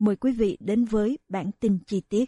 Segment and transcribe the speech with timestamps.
[0.00, 2.24] mời quý vị đến với bản tin chi tiết.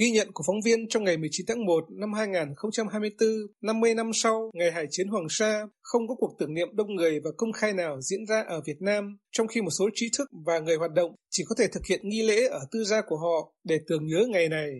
[0.00, 3.28] Ghi nhận của phóng viên trong ngày 19 tháng 1 năm 2024,
[3.62, 7.20] 50 năm sau ngày Hải chiến Hoàng Sa, không có cuộc tưởng niệm đông người
[7.24, 10.30] và công khai nào diễn ra ở Việt Nam, trong khi một số trí thức
[10.46, 13.16] và người hoạt động chỉ có thể thực hiện nghi lễ ở tư gia của
[13.16, 14.70] họ để tưởng nhớ ngày này.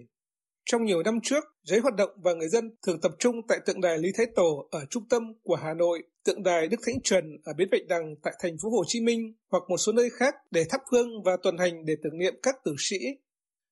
[0.65, 3.81] Trong nhiều năm trước, giới hoạt động và người dân thường tập trung tại tượng
[3.81, 7.25] đài Lý Thái Tổ ở trung tâm của Hà Nội, tượng đài Đức Thánh Trần
[7.45, 10.35] ở bến Bạch Đằng tại thành phố Hồ Chí Minh hoặc một số nơi khác
[10.51, 12.99] để thắp hương và tuần hành để tưởng niệm các tử sĩ.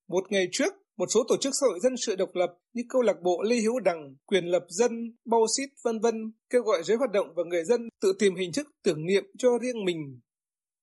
[0.08, 3.02] Một ngày trước, một số tổ chức xã hội dân sự độc lập như câu
[3.02, 6.96] lạc bộ Lê Hữu Đằng, quyền lập dân, bao xít vân vân kêu gọi giới
[6.96, 10.20] hoạt động và người dân tự tìm hình thức tưởng niệm cho riêng mình.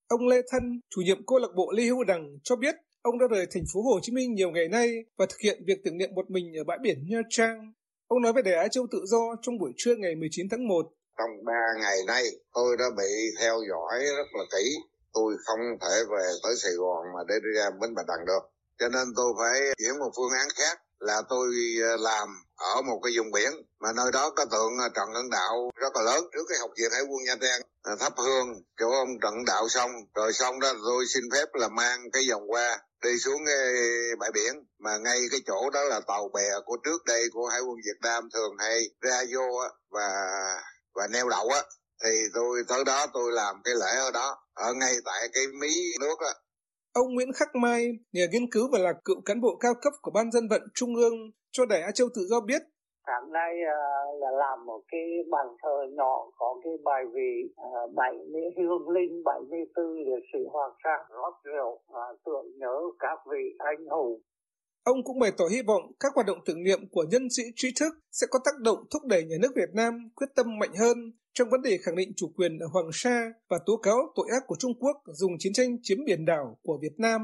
[0.07, 2.75] Ông Lê Thân, chủ nhiệm câu lạc bộ Lê Hữu Đằng cho biết
[3.07, 5.77] Ông đã rời thành phố Hồ Chí Minh nhiều ngày nay và thực hiện việc
[5.83, 7.73] tưởng niệm một mình ở bãi biển Nha Trang.
[8.07, 10.91] Ông nói về đề án Châu Tự Do trong buổi trưa ngày 19 tháng 1.
[11.17, 12.23] Trong ba ngày nay,
[12.53, 14.75] tôi đã bị theo dõi rất là kỹ.
[15.13, 18.43] Tôi không thể về tới Sài Gòn mà để đi ra Bến Bạch Đằng được.
[18.79, 21.47] Cho nên tôi phải chuyển một phương án khác là tôi
[21.83, 25.29] ờ, làm ở một cái vùng biển mà nơi đó có tượng ờ, Trần Hưng
[25.29, 28.47] Đạo rất là lớn trước cái học viện Hải quân Nha Trang ờ, thắp hương
[28.79, 32.51] chỗ ông Trần Đạo xong rồi xong đó tôi xin phép là mang cái vòng
[32.51, 33.57] qua đi xuống cái
[34.19, 37.61] bãi biển mà ngay cái chỗ đó là tàu bè của trước đây của hải
[37.61, 40.09] quân Việt Nam thường hay ra vô và
[40.97, 41.61] và neo đậu á
[42.03, 45.73] thì tôi tới đó tôi làm cái lễ ở đó ở ngay tại cái mí
[46.01, 46.33] nước á.
[46.93, 47.81] Ông Nguyễn Khắc Mai,
[48.13, 50.95] nhà nghiên cứu và là cựu cán bộ cao cấp của Ban dân vận Trung
[50.95, 51.17] ương
[51.51, 52.61] cho Đài Á Châu Tự Do biết.
[53.07, 57.33] Sáng nay uh, là làm một cái bàn thờ nhỏ có cái bài vị
[57.85, 63.19] uh, 70 hương linh 74 liệt sĩ Hoàng Sa rót rượu uh, tưởng nhớ các
[63.31, 64.21] vị anh hùng
[64.87, 67.71] Ông cũng bày tỏ hy vọng các hoạt động tưởng niệm của nhân sĩ trí
[67.79, 70.97] thức sẽ có tác động thúc đẩy nhà nước Việt Nam quyết tâm mạnh hơn
[71.33, 74.43] trong vấn đề khẳng định chủ quyền ở Hoàng Sa và tố cáo tội ác
[74.47, 77.21] của Trung Quốc dùng chiến tranh chiếm biển đảo của Việt Nam.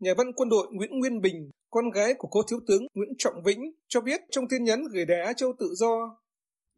[0.00, 3.42] Nhà văn quân đội Nguyễn Nguyên Bình con gái của cô thiếu tướng Nguyễn Trọng
[3.44, 6.16] Vĩnh cho biết trong tin nhắn gửi Đài Á Châu tự do.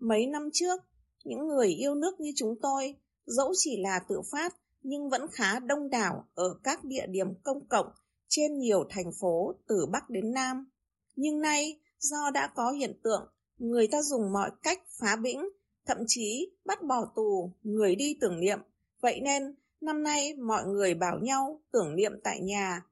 [0.00, 0.80] Mấy năm trước,
[1.24, 2.94] những người yêu nước như chúng tôi,
[3.26, 7.66] dẫu chỉ là tự phát nhưng vẫn khá đông đảo ở các địa điểm công
[7.68, 7.86] cộng
[8.30, 10.70] trên nhiều thành phố từ Bắc đến Nam.
[11.16, 15.48] Nhưng nay, do đã có hiện tượng, người ta dùng mọi cách phá bĩnh,
[15.86, 18.58] thậm chí bắt bỏ tù người đi tưởng niệm.
[19.00, 22.82] Vậy nên, năm nay mọi người bảo nhau tưởng niệm tại nhà.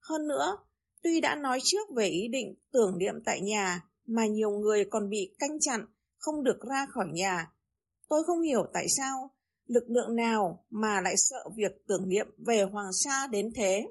[0.00, 0.56] Hơn nữa,
[1.04, 5.08] Tuy đã nói trước về ý định tưởng niệm tại nhà, mà nhiều người còn
[5.10, 5.86] bị canh chặn,
[6.18, 7.52] không được ra khỏi nhà.
[8.08, 9.30] Tôi không hiểu tại sao
[9.66, 13.86] lực lượng nào mà lại sợ việc tưởng niệm về Hoàng Sa đến thế.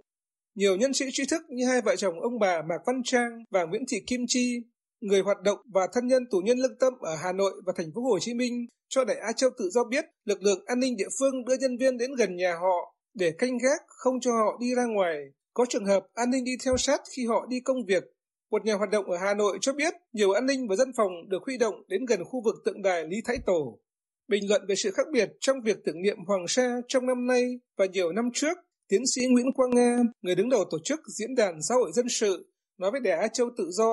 [0.56, 3.64] Nhiều nhân sĩ trí thức như hai vợ chồng ông bà Mạc Văn Trang và
[3.64, 4.62] Nguyễn Thị Kim Chi,
[5.02, 7.92] người hoạt động và thân nhân tù nhân lương tâm ở Hà Nội và thành
[7.96, 10.98] phố Hồ Chí Minh cho Đại Á Châu tự do biết lực lượng an ninh
[10.98, 14.58] địa phương đưa nhân viên đến gần nhà họ để canh gác không cho họ
[14.60, 15.18] đi ra ngoài
[15.54, 18.04] có trường hợp an ninh đi theo sát khi họ đi công việc.
[18.52, 21.12] Một nhà hoạt động ở Hà Nội cho biết nhiều an ninh và dân phòng
[21.30, 23.80] được huy động đến gần khu vực tượng đài Lý Thái Tổ.
[24.28, 27.60] Bình luận về sự khác biệt trong việc tưởng niệm Hoàng Sa trong năm nay
[27.78, 28.58] và nhiều năm trước,
[28.94, 29.92] tiến sĩ Nguyễn Quang Nga,
[30.22, 32.34] người đứng đầu tổ chức Diễn đàn Xã hội Dân sự,
[32.80, 33.92] nói với Đài Á Châu Tự Do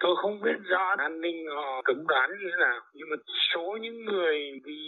[0.00, 3.16] Tôi không biết rõ an ninh họ cấm đoán như thế nào, nhưng mà
[3.54, 4.82] số những người đi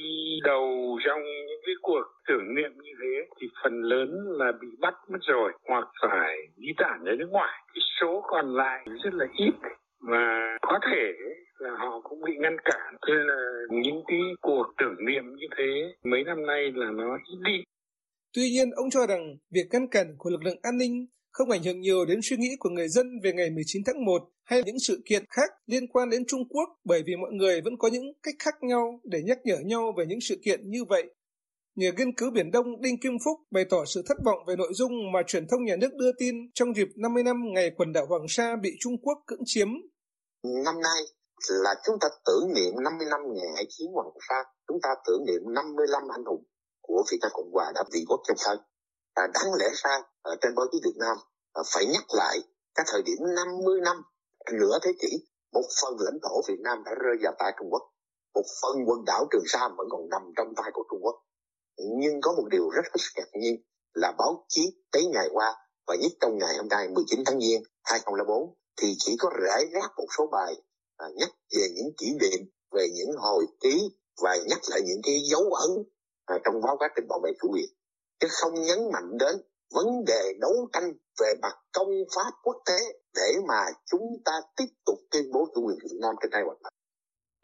[0.45, 4.11] đầu trong những cái cuộc tưởng niệm như thế thì phần lớn
[4.41, 7.63] là bị bắt mất rồi hoặc phải di tản ra nước ngoài.
[7.75, 9.55] Cái số còn lại rất là ít
[10.01, 11.13] và có thể
[11.59, 12.95] là họ cũng bị ngăn cản.
[13.07, 13.41] Thế là
[13.71, 17.65] những cái cuộc tưởng niệm như thế mấy năm nay là nó ít đi.
[18.35, 21.63] Tuy nhiên, ông cho rằng việc ngăn cản của lực lượng an ninh không ảnh
[21.65, 24.79] hưởng nhiều đến suy nghĩ của người dân về ngày 19 tháng 1 hay những
[24.79, 28.13] sự kiện khác liên quan đến Trung Quốc bởi vì mọi người vẫn có những
[28.23, 31.05] cách khác nhau để nhắc nhở nhau về những sự kiện như vậy.
[31.77, 34.73] Nhà nghiên cứu Biển Đông Đinh Kim Phúc bày tỏ sự thất vọng về nội
[34.75, 38.07] dung mà truyền thông nhà nước đưa tin trong dịp 50 năm ngày quần đảo
[38.07, 39.69] Hoàng Sa bị Trung Quốc cưỡng chiếm.
[40.65, 41.03] Năm nay
[41.49, 44.35] là chúng ta tưởng niệm 50 năm ngày hải chiến Hoàng Sa,
[44.69, 46.45] chúng ta tưởng niệm 55 anh hùng
[46.89, 48.59] của Việt Nam Cộng Hòa đã bị quốc trong sân.
[49.15, 51.17] À, đáng lẽ ra ở trên báo chí Việt Nam
[51.53, 52.39] à, phải nhắc lại
[52.75, 53.97] các thời điểm 50 năm
[54.53, 55.11] nửa thế kỷ
[55.53, 57.83] một phần lãnh thổ Việt Nam đã rơi vào tay Trung Quốc
[58.35, 61.17] một phần quần đảo Trường Sa vẫn còn nằm trong tay của Trung Quốc
[61.99, 63.63] nhưng có một điều rất hết ngạc nhiên
[63.95, 64.63] là báo chí
[64.93, 65.55] tới ngày qua
[65.87, 69.91] và nhất trong ngày hôm nay 19 tháng Giêng 2004 thì chỉ có rải rác
[69.97, 70.55] một số bài
[70.97, 72.41] à, nhắc về những kỷ niệm
[72.73, 73.91] về những hồi ký
[74.23, 75.71] và nhắc lại những cái dấu ấn
[76.33, 77.71] à, trong báo quá trình bảo vệ chủ quyền
[78.21, 79.37] chứ không nhấn mạnh đến
[79.75, 82.79] vấn đề đấu tranh về mặt công pháp quốc tế
[83.15, 83.61] để mà
[83.91, 86.73] chúng ta tiếp tục tuyên bố chủ quyền Việt Nam trên hai hoạt động.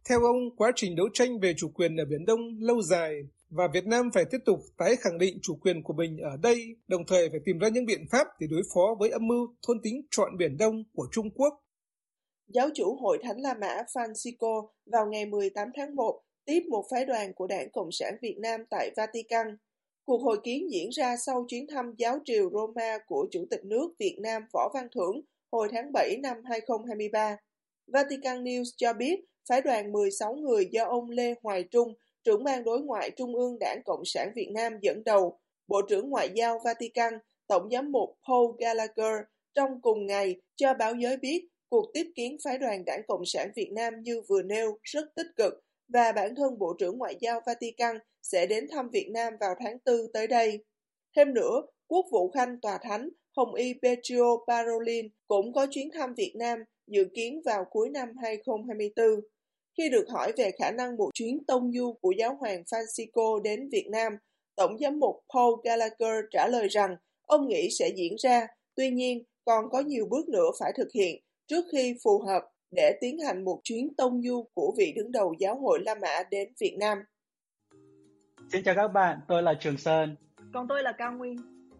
[0.09, 3.13] Theo ông, quá trình đấu tranh về chủ quyền ở Biển Đông lâu dài
[3.49, 6.75] và Việt Nam phải tiếp tục tái khẳng định chủ quyền của mình ở đây,
[6.87, 9.77] đồng thời phải tìm ra những biện pháp để đối phó với âm mưu thôn
[9.83, 11.53] tính trọn Biển Đông của Trung Quốc.
[12.47, 17.05] Giáo chủ Hội Thánh La Mã Francisco vào ngày 18 tháng 1 tiếp một phái
[17.05, 19.57] đoàn của Đảng Cộng sản Việt Nam tại Vatican.
[20.05, 23.93] Cuộc hội kiến diễn ra sau chuyến thăm giáo triều Roma của Chủ tịch nước
[23.99, 25.21] Việt Nam Võ Văn Thưởng
[25.51, 27.37] hồi tháng 7 năm 2023.
[27.87, 31.93] Vatican News cho biết phái đoàn 16 người do ông Lê Hoài Trung,
[32.23, 36.09] trưởng ban đối ngoại Trung ương Đảng Cộng sản Việt Nam dẫn đầu, Bộ trưởng
[36.09, 37.13] Ngoại giao Vatican,
[37.47, 39.13] Tổng giám mục Paul Gallagher
[39.53, 43.51] trong cùng ngày cho báo giới biết cuộc tiếp kiến phái đoàn Đảng Cộng sản
[43.55, 47.41] Việt Nam như vừa nêu rất tích cực và bản thân Bộ trưởng Ngoại giao
[47.45, 50.63] Vatican sẽ đến thăm Việt Nam vào tháng 4 tới đây.
[51.15, 56.13] Thêm nữa, Quốc vụ Khanh Tòa Thánh Hồng Y Petrio Parolin cũng có chuyến thăm
[56.13, 59.05] Việt Nam dự kiến vào cuối năm 2024.
[59.77, 63.69] Khi được hỏi về khả năng một chuyến tông du của giáo hoàng Francisco đến
[63.71, 64.13] Việt Nam,
[64.55, 69.23] Tổng giám mục Paul Gallagher trả lời rằng ông nghĩ sẽ diễn ra, tuy nhiên
[69.45, 72.43] còn có nhiều bước nữa phải thực hiện trước khi phù hợp
[72.75, 76.23] để tiến hành một chuyến tông du của vị đứng đầu giáo hội La Mã
[76.31, 76.97] đến Việt Nam.
[78.51, 80.15] Xin chào các bạn, tôi là Trường Sơn.
[80.53, 81.37] Còn tôi là Cao Nguyên.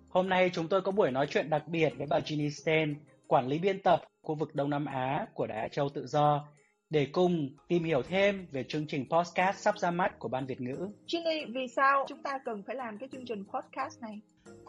[0.10, 2.96] Hôm nay chúng tôi có buổi nói chuyện đặc biệt với bà Ginny Sten,
[3.28, 6.48] quản lý biên tập khu vực Đông Nam Á của Đài Á Châu Tự Do,
[6.90, 10.62] để cùng tìm hiểu thêm về chương trình podcast sắp ra mắt của Ban Việt
[10.62, 10.90] ngữ.
[11.08, 14.22] Ginny, vì sao chúng ta cần phải làm cái chương trình podcast này?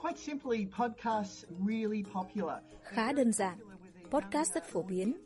[0.02, 2.58] Quite simply, podcasts really popular.
[2.82, 3.58] Khá đơn giản,
[4.10, 5.25] podcast rất phổ biến.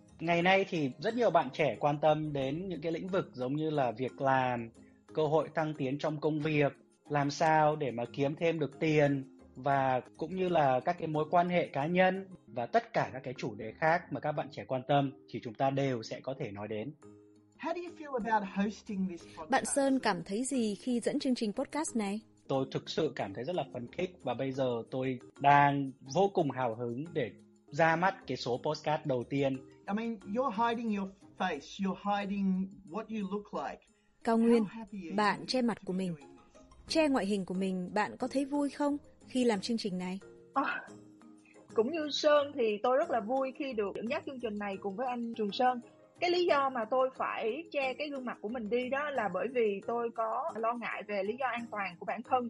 [0.21, 3.55] Ngày nay thì rất nhiều bạn trẻ quan tâm đến những cái lĩnh vực giống
[3.55, 4.69] như là việc làm,
[5.13, 6.73] cơ hội tăng tiến trong công việc,
[7.09, 11.25] làm sao để mà kiếm thêm được tiền và cũng như là các cái mối
[11.31, 14.47] quan hệ cá nhân và tất cả các cái chủ đề khác mà các bạn
[14.51, 16.91] trẻ quan tâm thì chúng ta đều sẽ có thể nói đến.
[19.49, 22.19] Bạn Sơn cảm thấy gì khi dẫn chương trình podcast này?
[22.47, 26.31] Tôi thực sự cảm thấy rất là phấn khích và bây giờ tôi đang vô
[26.33, 27.31] cùng hào hứng để
[27.71, 29.57] ra mắt cái số podcast đầu tiên.
[29.91, 33.79] I mean, you're hiding your face, you're hiding what you look like.
[34.23, 34.65] Cao Nguyên,
[35.15, 36.15] bạn che mặt của mình.
[36.87, 40.19] Che ngoại hình của mình, bạn có thấy vui không khi làm chương trình này?
[40.53, 40.81] À,
[41.73, 44.77] cũng như Sơn thì tôi rất là vui khi được dẫn dắt chương trình này
[44.81, 45.81] cùng với anh Trường Sơn
[46.19, 49.29] cái lý do mà tôi phải che cái gương mặt của mình đi đó là
[49.33, 52.49] bởi vì tôi có lo ngại về lý do an toàn của bản thân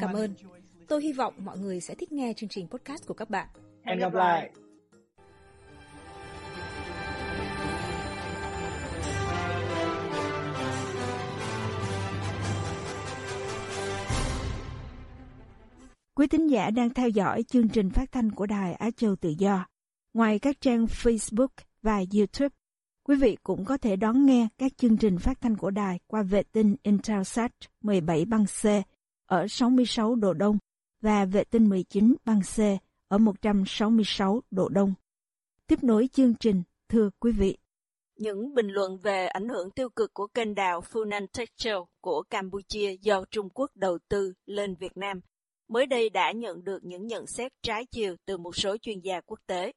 [0.00, 0.34] Cảm ơn.
[0.88, 3.48] Tôi hy vọng mọi người sẽ thích nghe chương trình podcast của các bạn.
[3.84, 4.50] Hẹn gặp lại.
[16.14, 19.34] Quý tín giả đang theo dõi chương trình phát thanh của Đài Á Châu Tự
[19.38, 19.66] Do.
[20.14, 21.48] Ngoài các trang Facebook
[21.82, 22.54] và YouTube,
[23.08, 26.22] quý vị cũng có thể đón nghe các chương trình phát thanh của đài qua
[26.22, 28.66] vệ tinh Intelsat 17 băng C
[29.26, 30.58] ở 66 độ Đông
[31.00, 32.58] và vệ tinh 19 băng C
[33.08, 34.94] ở 166 độ Đông.
[35.66, 37.56] Tiếp nối chương trình, thưa quý vị.
[38.18, 42.96] Những bình luận về ảnh hưởng tiêu cực của kênh đào Funan Techel của Campuchia
[43.00, 45.20] do Trung Quốc đầu tư lên Việt Nam
[45.68, 49.20] mới đây đã nhận được những nhận xét trái chiều từ một số chuyên gia
[49.20, 49.72] quốc tế.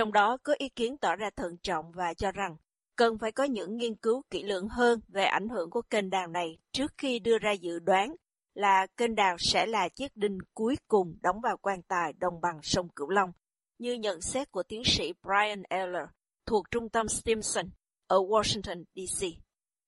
[0.00, 2.56] Trong đó có ý kiến tỏ ra thận trọng và cho rằng
[2.96, 6.26] cần phải có những nghiên cứu kỹ lưỡng hơn về ảnh hưởng của kênh đào
[6.26, 8.14] này trước khi đưa ra dự đoán
[8.54, 12.60] là kênh đào sẽ là chiếc đinh cuối cùng đóng vào quan tài đồng bằng
[12.62, 13.32] sông Cửu Long,
[13.78, 16.04] như nhận xét của tiến sĩ Brian Eller
[16.46, 17.66] thuộc Trung tâm Stimson
[18.06, 19.26] ở Washington, D.C.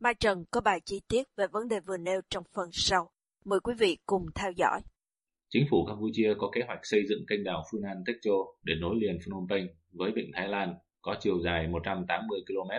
[0.01, 3.11] Mai Trần có bài chi tiết về vấn đề vừa nêu trong phần sau.
[3.45, 4.81] Mời quý vị cùng theo dõi.
[5.49, 9.19] Chính phủ Campuchia có kế hoạch xây dựng kênh đào Funan Techo để nối liền
[9.25, 12.71] Phnom Penh với vịnh Thái Lan có chiều dài 180 km,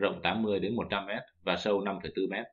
[0.00, 1.10] rộng 80 đến 100 m
[1.42, 2.44] và sâu 5,4 m.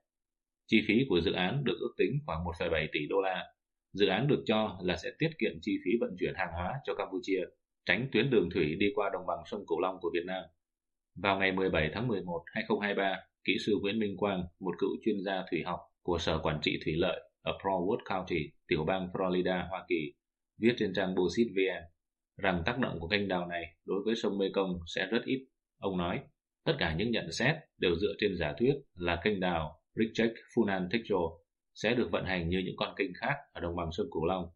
[0.68, 3.46] Chi phí của dự án được ước tính khoảng 1,7 tỷ đô la.
[3.94, 6.94] Dự án được cho là sẽ tiết kiệm chi phí vận chuyển hàng hóa cho
[6.96, 7.42] Campuchia,
[7.86, 10.44] tránh tuyến đường thủy đi qua đồng bằng sông Cửu Long của Việt Nam.
[11.16, 15.44] Vào ngày 17 tháng 11, 2023, kỹ sư Nguyễn Minh Quang, một cựu chuyên gia
[15.52, 19.86] thủy học của Sở Quản trị Thủy lợi ở Broward County, tiểu bang Florida, Hoa
[19.88, 20.14] Kỳ,
[20.58, 21.84] viết trên trang Bullshit VN
[22.42, 25.48] rằng tác động của kênh đào này đối với sông Mekong sẽ rất ít.
[25.78, 26.20] Ông nói,
[26.66, 30.88] tất cả những nhận xét đều dựa trên giả thuyết là kênh đào Richard Funan
[30.92, 31.20] Techo
[31.74, 34.50] sẽ được vận hành như những con kênh khác ở đồng bằng sông Cửu Long.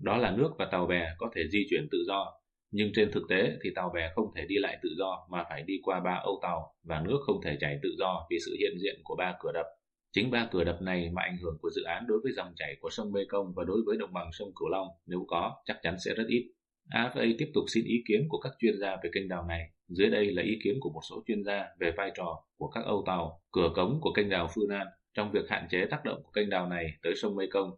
[0.00, 2.32] Đó là nước và tàu bè có thể di chuyển tự do,
[2.70, 5.62] nhưng trên thực tế thì tàu bè không thể đi lại tự do mà phải
[5.62, 8.72] đi qua ba âu tàu và nước không thể chảy tự do vì sự hiện
[8.82, 9.66] diện của ba cửa đập.
[10.12, 12.76] Chính ba cửa đập này mà ảnh hưởng của dự án đối với dòng chảy
[12.80, 15.96] của sông Mekong và đối với đồng bằng sông Cửu Long nếu có chắc chắn
[16.04, 16.52] sẽ rất ít.
[16.90, 19.70] AFA tiếp tục xin ý kiến của các chuyên gia về kênh đào này.
[19.88, 22.84] Dưới đây là ý kiến của một số chuyên gia về vai trò của các
[22.84, 26.22] âu tàu, cửa cống của kênh đào Phương An trong việc hạn chế tác động
[26.22, 27.70] của kênh đào này tới sông Mekong,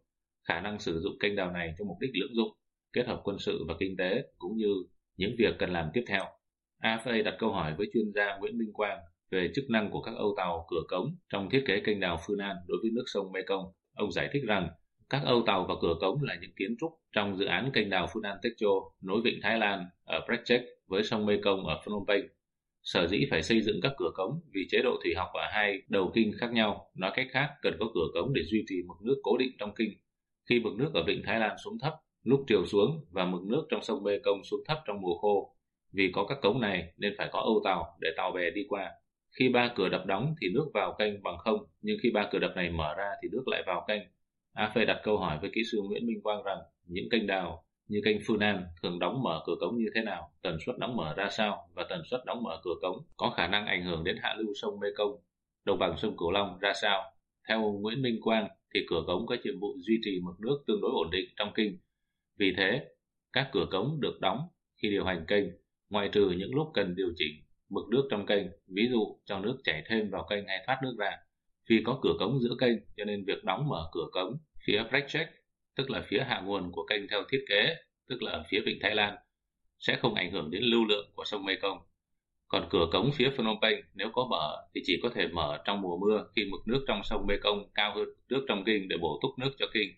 [0.48, 2.56] khả năng sử dụng kênh đào này cho mục đích lưỡng dụng,
[2.92, 4.74] kết hợp quân sự và kinh tế cũng như
[5.16, 6.24] những việc cần làm tiếp theo.
[6.82, 8.98] AFA đặt câu hỏi với chuyên gia Nguyễn Minh Quang
[9.30, 12.38] về chức năng của các âu tàu cửa cống trong thiết kế kênh đào Phương
[12.38, 13.64] An đối với nước sông Mekong.
[13.94, 14.68] Ông giải thích rằng
[15.10, 18.06] các âu tàu và cửa cống là những kiến trúc trong dự án kênh đào
[18.06, 18.68] Funan Techo
[19.02, 22.24] nối vịnh Thái Lan ở Prekchek với sông Mekong ở Phnom Penh.
[22.82, 25.82] Sở dĩ phải xây dựng các cửa cống vì chế độ thủy học ở hai
[25.88, 28.96] đầu kinh khác nhau, nói cách khác cần có cửa cống để duy trì mực
[29.02, 29.90] nước cố định trong kinh.
[30.48, 31.92] Khi mực nước ở vịnh Thái Lan xuống thấp,
[32.22, 35.56] lúc triều xuống và mực nước trong sông Mekong xuống thấp trong mùa khô.
[35.92, 38.90] Vì có các cống này nên phải có âu tàu để tàu bè đi qua.
[39.38, 42.38] Khi ba cửa đập đóng thì nước vào kênh bằng không, nhưng khi ba cửa
[42.38, 44.02] đập này mở ra thì nước lại vào kênh.
[44.54, 48.00] AFE đặt câu hỏi với kỹ sư Nguyễn Minh Quang rằng những kênh đào như
[48.04, 51.28] kênh Funan thường đóng mở cửa cống như thế nào, tần suất đóng mở ra
[51.30, 54.34] sao và tần suất đóng mở cửa cống có khả năng ảnh hưởng đến hạ
[54.38, 55.16] lưu sông Mekong,
[55.64, 57.02] đồng bằng sông Cửu Long ra sao.
[57.48, 60.64] Theo ông Nguyễn Minh Quang thì cửa cống có nhiệm vụ duy trì mực nước
[60.66, 61.78] tương đối ổn định trong kinh.
[62.38, 62.84] Vì thế,
[63.32, 64.38] các cửa cống được đóng
[64.82, 65.44] khi điều hành kênh,
[65.90, 69.58] ngoại trừ những lúc cần điều chỉnh mực nước trong kênh, ví dụ cho nước
[69.64, 71.10] chảy thêm vào kênh hay thoát nước ra.
[71.68, 75.30] Vì có cửa cống giữa kênh cho nên việc đóng mở cửa cống phía Breakcheck,
[75.76, 77.76] tức là phía hạ nguồn của kênh theo thiết kế,
[78.08, 79.16] tức là ở phía vịnh Thái Lan,
[79.78, 81.78] sẽ không ảnh hưởng đến lưu lượng của sông Mekong.
[82.48, 85.80] Còn cửa cống phía Phnom Penh nếu có mở thì chỉ có thể mở trong
[85.80, 89.18] mùa mưa khi mực nước trong sông Mekong cao hơn nước trong kinh để bổ
[89.22, 89.88] túc nước cho kinh.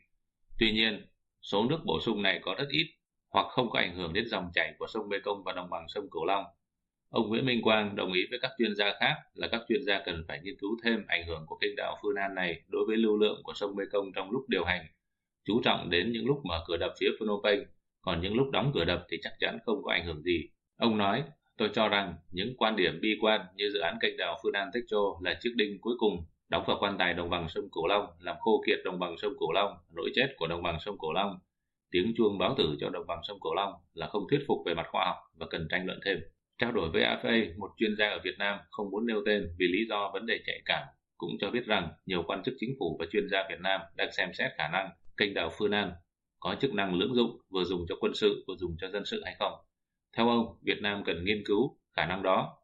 [0.59, 1.07] Tuy nhiên,
[1.43, 2.87] số nước bổ sung này có rất ít
[3.33, 6.11] hoặc không có ảnh hưởng đến dòng chảy của sông Mekong và đồng bằng sông
[6.11, 6.45] Cửu Long.
[7.17, 10.03] Ông Nguyễn Minh Quang đồng ý với các chuyên gia khác là các chuyên gia
[10.07, 12.97] cần phải nghiên cứu thêm ảnh hưởng của kênh đảo Phương An này đối với
[12.97, 14.87] lưu lượng của sông Mekong trong lúc điều hành,
[15.45, 17.65] chú trọng đến những lúc mở cửa đập phía Phnom Penh,
[18.01, 20.49] còn những lúc đóng cửa đập thì chắc chắn không có ảnh hưởng gì.
[20.77, 21.23] Ông nói,
[21.57, 24.71] tôi cho rằng những quan điểm bi quan như dự án kênh đảo Phương An
[24.75, 28.07] Techo là chiếc đinh cuối cùng đóng vào quan tài đồng bằng sông Cửu Long
[28.21, 31.13] làm khô kiệt đồng bằng sông Cửu Long, nỗi chết của đồng bằng sông Cửu
[31.13, 31.39] Long.
[31.91, 34.75] Tiếng chuông báo tử cho đồng bằng sông Cửu Long là không thuyết phục về
[34.75, 36.19] mặt khoa học và cần tranh luận thêm.
[36.59, 39.67] Trao đổi với AFA, một chuyên gia ở Việt Nam không muốn nêu tên vì
[39.67, 40.87] lý do vấn đề nhạy cảm,
[41.17, 44.13] cũng cho biết rằng nhiều quan chức chính phủ và chuyên gia Việt Nam đang
[44.13, 45.93] xem xét khả năng kênh đảo Phương An
[46.41, 49.23] có chức năng lưỡng dụng vừa dùng cho quân sự vừa dùng cho dân sự
[49.25, 49.53] hay không.
[50.17, 52.59] Theo ông, Việt Nam cần nghiên cứu khả năng đó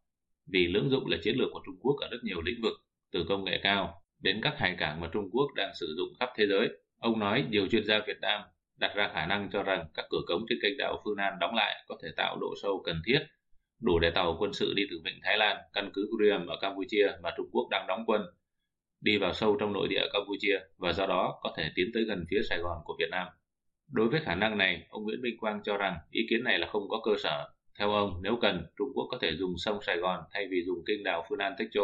[0.52, 2.72] vì lưỡng dụng là chiến lược của Trung Quốc ở rất nhiều lĩnh vực,
[3.12, 6.28] từ công nghệ cao đến các hải cảng mà Trung Quốc đang sử dụng khắp
[6.36, 6.68] thế giới.
[6.98, 8.40] Ông nói nhiều chuyên gia Việt Nam
[8.80, 11.54] đặt ra khả năng cho rằng các cửa cống trên kênh đảo Phương An đóng
[11.54, 13.18] lại có thể tạo độ sâu cần thiết
[13.82, 17.06] đủ để tàu quân sự đi từ vịnh Thái Lan, căn cứ Guriam ở Campuchia
[17.22, 18.22] mà Trung Quốc đang đóng quân,
[19.00, 22.24] đi vào sâu trong nội địa Campuchia và do đó có thể tiến tới gần
[22.30, 23.26] phía Sài Gòn của Việt Nam.
[23.92, 26.66] Đối với khả năng này, ông Nguyễn Minh Quang cho rằng ý kiến này là
[26.66, 27.48] không có cơ sở.
[27.78, 30.84] Theo ông, nếu cần, Trung Quốc có thể dùng sông Sài Gòn thay vì dùng
[30.86, 31.82] kênh đào đảo Funan Techo,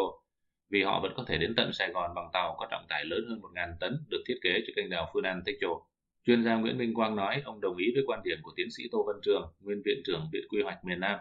[0.71, 3.26] vì họ vẫn có thể đến tận Sài Gòn bằng tàu có trọng tải lớn
[3.28, 5.69] hơn 1.000 tấn được thiết kế cho kênh đào đảo Funan Techo.
[6.26, 8.83] Chuyên gia Nguyễn Minh Quang nói ông đồng ý với quan điểm của tiến sĩ
[8.93, 11.19] Tô Văn Trường, nguyên viện trưởng Viện Quy hoạch miền Nam,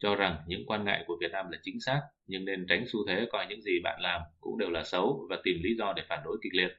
[0.00, 3.06] cho rằng những quan ngại của Việt Nam là chính xác, nhưng nên tránh xu
[3.08, 6.02] thế coi những gì bạn làm cũng đều là xấu và tìm lý do để
[6.08, 6.70] phản đối kịch liệt,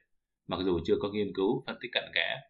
[0.46, 2.40] mặc dù chưa có nghiên cứu phân tích cặn kẽ.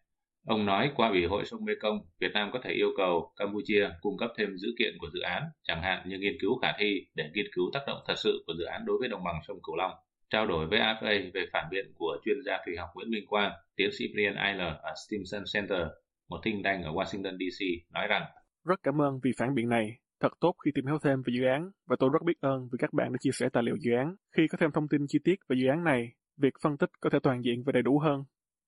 [0.45, 4.17] Ông nói qua Ủy hội sông Mekong, Việt Nam có thể yêu cầu Campuchia cung
[4.17, 7.29] cấp thêm dữ kiện của dự án, chẳng hạn như nghiên cứu khả thi để
[7.33, 9.75] nghiên cứu tác động thật sự của dự án đối với đồng bằng sông Cửu
[9.75, 9.91] Long.
[10.29, 13.51] Trao đổi với AFA về phản biện của chuyên gia thủy học Nguyễn Minh Quang,
[13.75, 15.87] tiến sĩ Brian Eiler ở Stimson Center,
[16.29, 18.25] một thinh đanh ở Washington DC, nói rằng
[18.65, 20.02] Rất cảm ơn vì phản biện này.
[20.23, 22.77] Thật tốt khi tìm hiểu thêm về dự án và tôi rất biết ơn vì
[22.79, 24.15] các bạn đã chia sẻ tài liệu dự án.
[24.37, 27.09] Khi có thêm thông tin chi tiết về dự án này, việc phân tích có
[27.09, 28.23] thể toàn diện và đầy đủ hơn.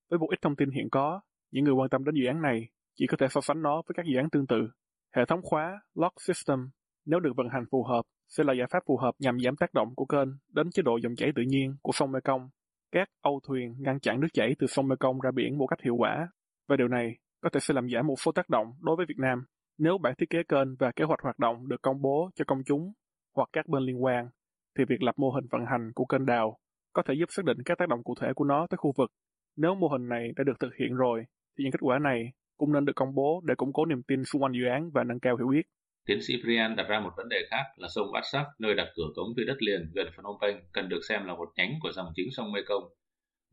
[0.09, 1.21] Với một ít thông tin hiện có,
[1.51, 3.93] những người quan tâm đến dự án này chỉ có thể so sánh nó với
[3.95, 4.69] các dự án tương tự.
[5.15, 6.69] Hệ thống khóa Lock System
[7.05, 9.73] nếu được vận hành phù hợp sẽ là giải pháp phù hợp nhằm giảm tác
[9.73, 12.49] động của kênh đến chế độ dòng chảy tự nhiên của sông Mekong.
[12.91, 15.95] Các âu thuyền ngăn chặn nước chảy từ sông Mekong ra biển một cách hiệu
[15.95, 16.27] quả
[16.67, 19.17] và điều này có thể sẽ làm giảm một số tác động đối với Việt
[19.17, 19.45] Nam.
[19.77, 22.63] Nếu bản thiết kế kênh và kế hoạch hoạt động được công bố cho công
[22.65, 22.93] chúng
[23.35, 24.29] hoặc các bên liên quan,
[24.77, 26.57] thì việc lập mô hình vận hành của kênh đào
[26.93, 29.11] có thể giúp xác định các tác động cụ thể của nó tới khu vực.
[29.57, 31.23] Nếu mô hình này đã được thực hiện rồi,
[31.57, 34.23] thì những kết quả này cũng nên được công bố để củng cố niềm tin
[34.23, 35.61] xung quanh dự án và nâng cao hiểu biết.
[36.07, 38.87] Tiến sĩ Brian đặt ra một vấn đề khác là sông Bát Sắc, nơi đặt
[38.95, 41.91] cửa cống phía đất liền gần Phnom Penh, cần được xem là một nhánh của
[41.91, 42.83] dòng chính sông Mekong.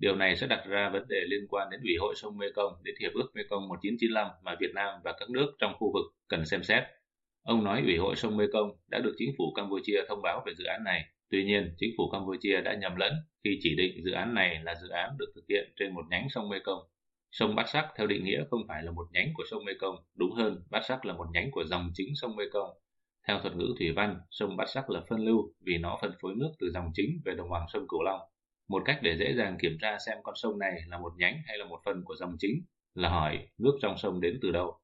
[0.02, 2.94] Điều này sẽ đặt ra vấn đề liên quan đến Ủy hội sông Mekong đến
[3.00, 6.62] Hiệp ước Mekong 1995 mà Việt Nam và các nước trong khu vực cần xem
[6.62, 6.82] xét.
[7.42, 10.64] Ông nói Ủy hội sông Mekong đã được chính phủ Campuchia thông báo về dự
[10.64, 11.04] án này.
[11.30, 13.12] Tuy nhiên, chính phủ Campuchia đã nhầm lẫn
[13.44, 16.26] khi chỉ định dự án này là dự án được thực hiện trên một nhánh
[16.30, 16.80] sông Mekong.
[17.30, 20.32] Sông Bát Sắc theo định nghĩa không phải là một nhánh của sông Mekong, đúng
[20.32, 22.70] hơn, Bát Sắc là một nhánh của dòng chính sông Mekong.
[23.28, 26.34] Theo thuật ngữ thủy văn, sông Bát Sắc là phân lưu vì nó phân phối
[26.36, 28.20] nước từ dòng chính về đồng bằng sông Cửu Long.
[28.72, 31.58] Một cách để dễ dàng kiểm tra xem con sông này là một nhánh hay
[31.58, 34.78] là một phần của dòng chính là hỏi nước trong sông đến từ đâu.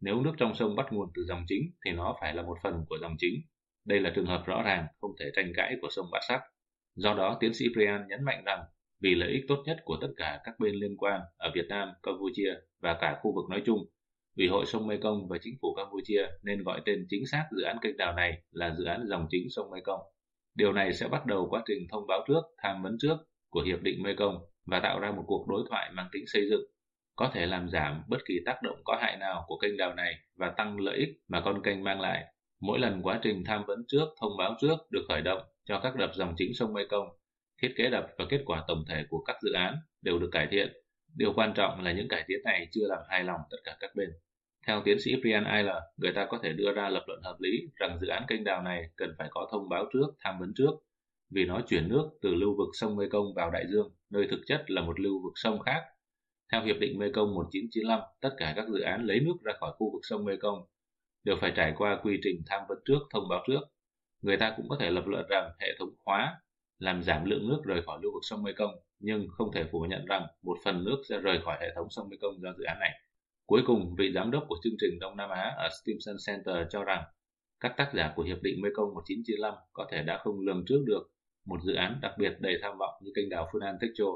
[0.00, 2.84] Nếu nước trong sông bắt nguồn từ dòng chính thì nó phải là một phần
[2.88, 3.34] của dòng chính.
[3.84, 6.40] Đây là trường hợp rõ ràng, không thể tranh cãi của sông Bát Sắc.
[6.94, 8.64] Do đó, tiến sĩ Brian nhấn mạnh rằng
[9.02, 11.92] vì lợi ích tốt nhất của tất cả các bên liên quan ở Việt Nam,
[12.02, 13.78] Campuchia và cả khu vực nói chung.
[14.36, 17.76] Ủy hội sông Mekong và chính phủ Campuchia nên gọi tên chính xác dự án
[17.82, 20.00] kênh đào này là dự án dòng chính sông Mekong.
[20.54, 23.16] Điều này sẽ bắt đầu quá trình thông báo trước, tham vấn trước
[23.50, 26.62] của Hiệp định Mekong và tạo ra một cuộc đối thoại mang tính xây dựng,
[27.16, 30.14] có thể làm giảm bất kỳ tác động có hại nào của kênh đào này
[30.36, 32.24] và tăng lợi ích mà con kênh mang lại.
[32.60, 35.96] Mỗi lần quá trình tham vấn trước, thông báo trước được khởi động cho các
[35.96, 37.08] đập dòng chính sông Mekong
[37.62, 40.46] thiết kế đập và kết quả tổng thể của các dự án đều được cải
[40.50, 40.72] thiện.
[41.16, 43.90] Điều quan trọng là những cải tiến này chưa làm hài lòng tất cả các
[43.94, 44.10] bên.
[44.66, 47.50] Theo tiến sĩ Brian Eiler, người ta có thể đưa ra lập luận hợp lý
[47.76, 50.70] rằng dự án kênh đào này cần phải có thông báo trước, tham vấn trước,
[51.30, 54.70] vì nó chuyển nước từ lưu vực sông Mekong vào đại dương, nơi thực chất
[54.70, 55.82] là một lưu vực sông khác.
[56.52, 59.92] Theo Hiệp định Mekong 1995, tất cả các dự án lấy nước ra khỏi khu
[59.92, 60.66] vực sông Mekong
[61.24, 63.60] đều phải trải qua quy trình tham vấn trước, thông báo trước.
[64.22, 66.40] Người ta cũng có thể lập luận rằng hệ thống khóa
[66.78, 70.04] làm giảm lượng nước rời khỏi lưu vực sông Mekong, nhưng không thể phủ nhận
[70.06, 72.90] rằng một phần nước sẽ rời khỏi hệ thống sông Mekong do dự án này.
[73.46, 76.84] Cuối cùng, vị giám đốc của chương trình Đông Nam Á ở Stimson Center cho
[76.84, 77.04] rằng
[77.60, 81.10] các tác giả của Hiệp định Mekong 1995 có thể đã không lường trước được
[81.50, 84.06] một dự án đặc biệt đầy tham vọng như kênh đào Funan Techo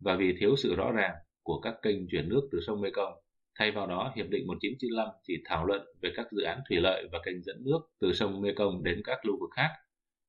[0.00, 3.12] và vì thiếu sự rõ ràng của các kênh chuyển nước từ sông Mekong.
[3.58, 7.08] Thay vào đó, Hiệp định 1995 chỉ thảo luận về các dự án thủy lợi
[7.12, 9.70] và kênh dẫn nước từ sông Mekong đến các lưu vực khác,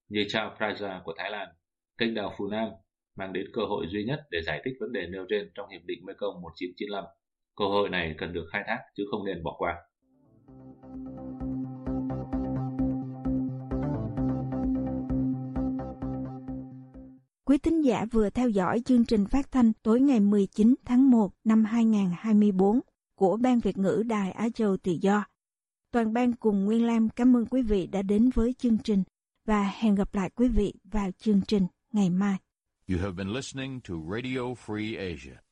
[0.10, 1.48] như Chao Phraya của Thái Lan
[1.98, 2.70] Kênh đào Phù Nam
[3.18, 5.82] mang đến cơ hội duy nhất để giải thích vấn đề nêu trên trong Hiệp
[5.86, 7.04] định Mekong 1995.
[7.56, 9.76] Cơ hội này cần được khai thác chứ không nên bỏ qua.
[17.52, 21.32] Quý thính giả vừa theo dõi chương trình phát thanh tối ngày 19 tháng 1
[21.44, 22.80] năm 2024
[23.16, 25.26] của Ban Việt ngữ Đài Á Châu Tự Do.
[25.92, 29.04] Toàn ban cùng Nguyên Lam cảm ơn quý vị đã đến với chương trình
[29.48, 32.38] và hẹn gặp lại quý vị vào chương trình ngày mai.
[32.90, 35.51] You have been listening to Radio Free Asia.